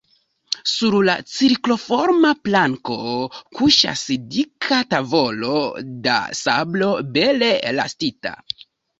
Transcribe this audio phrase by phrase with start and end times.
[0.69, 2.95] Sur la cirkloforma planko
[3.59, 4.01] kuŝas
[4.35, 5.59] dika tavolo
[6.07, 6.89] da sablo
[7.19, 8.33] bele rastita.